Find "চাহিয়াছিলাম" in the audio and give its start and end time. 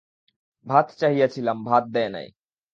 0.99-1.57